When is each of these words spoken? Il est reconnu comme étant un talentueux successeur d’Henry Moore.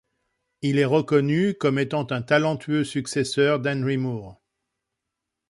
Il 0.63 0.79
est 0.79 0.85
reconnu 0.85 1.53
comme 1.53 1.77
étant 1.77 2.07
un 2.11 2.23
talentueux 2.23 2.83
successeur 2.83 3.59
d’Henry 3.59 3.97
Moore. 3.97 4.41